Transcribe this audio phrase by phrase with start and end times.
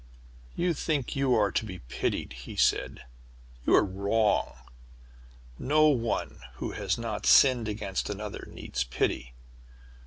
[0.55, 3.01] "You think you are to be pitied," he said.
[3.67, 4.55] "You are wrong!
[5.59, 9.35] No one who has not sinned against another needs pity.